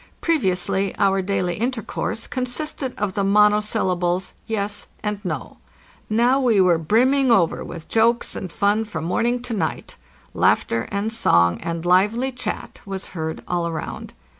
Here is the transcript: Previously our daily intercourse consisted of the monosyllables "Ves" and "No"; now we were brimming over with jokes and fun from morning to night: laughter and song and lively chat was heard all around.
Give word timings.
Previously 0.19 0.95
our 0.97 1.21
daily 1.21 1.53
intercourse 1.57 2.25
consisted 2.25 2.95
of 2.97 3.13
the 3.13 3.23
monosyllables 3.23 4.33
"Ves" 4.47 4.87
and 5.03 5.23
"No"; 5.23 5.59
now 6.09 6.39
we 6.39 6.59
were 6.59 6.79
brimming 6.79 7.29
over 7.31 7.63
with 7.63 7.87
jokes 7.87 8.35
and 8.35 8.51
fun 8.51 8.83
from 8.83 9.03
morning 9.03 9.43
to 9.43 9.53
night: 9.53 9.97
laughter 10.33 10.87
and 10.91 11.13
song 11.13 11.61
and 11.61 11.85
lively 11.85 12.31
chat 12.31 12.81
was 12.83 13.09
heard 13.13 13.43
all 13.47 13.67
around. 13.67 14.15